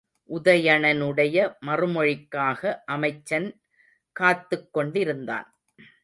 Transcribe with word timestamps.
உதயணனுடைய 0.29 1.55
மறுமொழிக்காக 1.65 2.75
அமைச்சன் 2.85 3.61
காத்துக் 4.11 4.73
கொண்டிருந்தான். 4.73 5.47